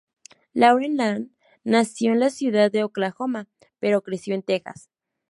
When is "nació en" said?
1.63-2.19